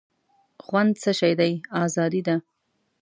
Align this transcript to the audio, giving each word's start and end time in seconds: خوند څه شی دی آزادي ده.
خوند 0.65 0.93
څه 1.01 1.11
شی 1.19 1.33
دی 1.39 1.53
آزادي 1.83 2.21
ده. 2.27 2.35